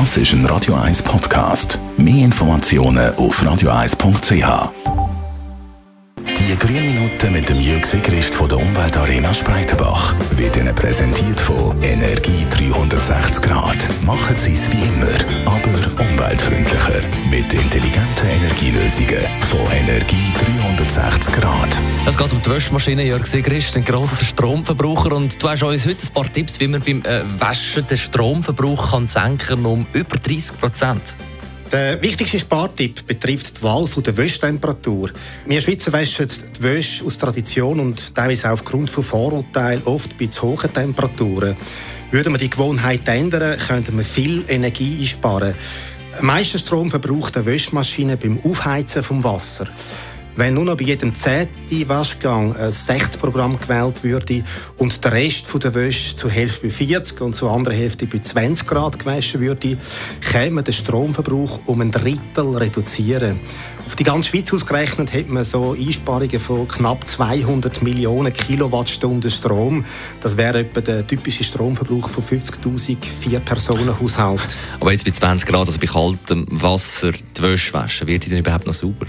[0.00, 1.78] Das ist ein Radio 1 Podcast.
[1.96, 4.72] Mehr Informationen auf radio1.ch.
[6.36, 11.80] Die grünen Minuten mit dem Jürg Sigrist von der Umweltarena Spreitenbach wird Ihnen präsentiert von
[11.80, 13.78] Energie 360 Grad.
[14.04, 15.14] Machen Sie es wie immer,
[15.46, 17.00] aber umweltfreundlicher.
[17.30, 18.26] Mit intelligenten
[18.94, 21.68] Energielösungen von Energie 360 Grad.
[22.06, 25.12] Es geht um die Waschmaschine, Jörg Sigrist, ein grosser Stromverbraucher.
[25.12, 28.92] Und du hast uns heute ein paar Tipps, wie man beim äh, Waschen den Stromverbrauch
[28.92, 31.02] kann senken um über 30 Prozent.
[31.72, 35.10] Der wichtigste Spartipp betrifft die Wahl der Wäschtemperatur.
[35.46, 40.26] Wir Schweizer waschen die Wäsche aus Tradition und teilweise auch aufgrund von Vorurteilen oft bei
[40.26, 41.56] zu hohen Temperaturen.
[42.12, 45.54] Würden wir die Gewohnheit ändern, könnten wir viel Energie einsparen.
[46.20, 49.66] Meisten Strom verbraucht eine Wäschmaschine beim Aufheizen vom Wasser.
[50.36, 54.42] Wenn nur noch bei jedem zehnten Waschgang ein 60-Programm gewählt würde
[54.78, 58.66] und der Rest der Wäsche zur Hälfte bei 40 und zur anderen Hälfte bei 20
[58.66, 59.78] Grad gewaschen würde,
[60.20, 63.38] käme den Stromverbrauch um ein Drittel reduzieren.
[63.86, 69.84] Auf die ganze Schweiz ausgerechnet hat man so Einsparungen von knapp 200 Millionen Kilowattstunden Strom.
[70.20, 74.56] Das wäre etwa der typische Stromverbrauch von 50.000 Vier-Personen-Haushalten.
[74.80, 78.38] Aber jetzt bei 20 Grad, also bei kaltem Wasser, die Wäsche waschen, wird die denn
[78.38, 79.06] überhaupt noch sauber?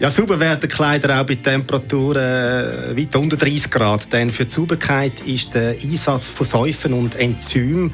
[0.00, 4.10] Ja, sauber werden Kleider auch bei Temperaturen äh, weit unter 30 Grad.
[4.10, 7.92] Denn für die Sauberkeit ist der Einsatz von Säufen und Enzymen,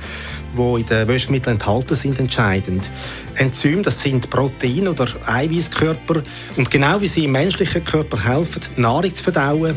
[0.56, 2.88] die in den Wäschmitteln enthalten sind, entscheidend.
[3.34, 6.22] Enzyme, das sind Proteine oder Eiweißkörper.
[6.56, 9.76] Und genau wie sie im menschlichen Körper helfen, Nahrung zu verdauen,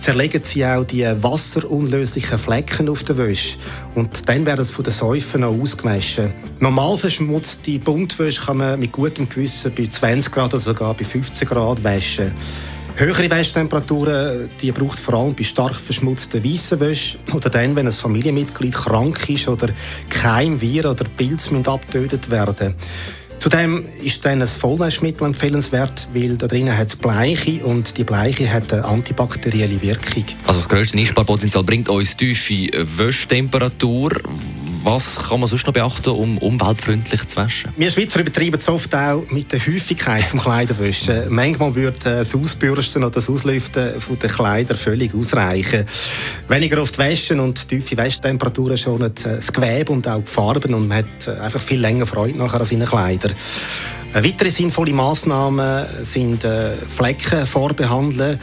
[0.00, 3.58] zerlegen sie auch die wasserunlöslichen Flecken auf der Wäsche.
[3.94, 6.32] Und dann werden sie von den Säufen auch ausgewaschen.
[6.58, 11.46] Normal verschmutzte Buntwäsche kann man mit gutem Gewissen bei 20 Grad oder sogar bei 15
[11.46, 12.32] Grad waschen.
[12.96, 17.92] Höhere Wäschtemperaturen die braucht vor allem bei stark verschmutzten weißen Wäsche oder dann, wenn ein
[17.92, 19.68] Familienmitglied krank ist oder
[20.08, 22.74] kein Viren oder Pilze abgetötet werden
[23.40, 28.52] Zudem ist dann ein Vollwaschmittel empfehlenswert, weil da drinnen hat es Bleiche und die Bleiche
[28.52, 30.24] hat eine antibakterielle Wirkung.
[30.46, 34.12] Also das grösste Einsparpotenzial bringt uns tiefe Wäschtemperatur.
[34.82, 37.70] Was kann man sonst noch beachten, um umweltfreundlich zu waschen?
[37.76, 41.26] Wir Schweizer übertreiben es oft auch mit der Häufigkeit des Kleiderwäschen.
[41.28, 43.92] Manchmal würde das Ausbürsten oder das Auslüften
[44.22, 45.84] der Kleider völlig ausreichen.
[46.48, 50.98] Weniger oft waschen und tiefe Wäschtemperaturen schonen das Gewebe und auch die Farben und man
[50.98, 53.34] hat einfach viel länger Freude nachher an seinen Kleidern.
[54.14, 58.40] Weitere sinnvolle Massnahmen sind äh, Flecken vorbehandeln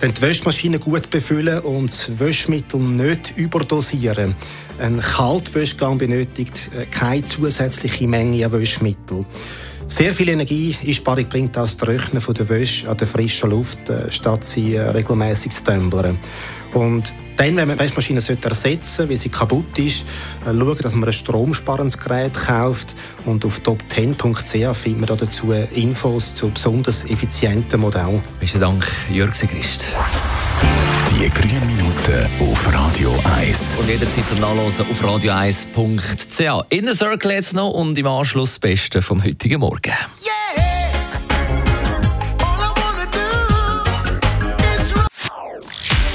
[0.00, 4.36] dann die Wäschmaschine gut befüllen und das Wäschmittel nicht überdosieren.
[4.78, 9.24] Ein Kaltwäschgang benötigt äh, keine zusätzliche Menge an Wäschmittel.
[9.86, 14.74] Sehr viel Energieeinsparung bringt das Trocknen der Wäsche an der frischen Luft, äh, statt sie
[14.74, 16.18] äh, regelmäßig zu tümpeln.
[16.74, 20.04] Und dann, wenn man die Waschmaschine ersetzen sollte, weil sie kaputt ist,
[20.44, 22.94] schauen, dass man ein stromsparendes Gerät kauft.
[23.24, 28.22] Und auf top10.ch findet man dazu Infos zu besonders effizienten Modellen.
[28.40, 29.86] Besten Dank, Jörg Segrist.
[31.10, 33.76] Die grünen Minuten auf Radio 1.
[33.80, 36.66] Und jederzeit zum Nachlesen auf radio1.ch.
[36.70, 39.94] Inner Circle jetzt noch und im Anschluss das Beste vom heutigen Morgen.
[40.22, 40.37] Yeah!